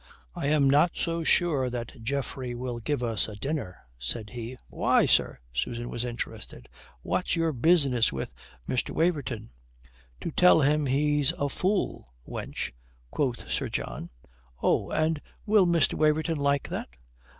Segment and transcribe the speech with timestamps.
[0.33, 4.57] "I am not so sure that Geoffrey will give us a dinner," said he.
[4.67, 6.67] "Why, sir," Susan was interested,
[7.03, 8.33] "what's your business with
[8.67, 8.95] Mr.
[8.95, 9.51] Waverton?"
[10.21, 12.73] "To tell him he's a fool, wench,"
[13.11, 14.09] quoth Sir John.
[14.63, 14.89] "Oh.
[14.89, 15.93] And will Mr.
[15.93, 16.89] Waverton like that?"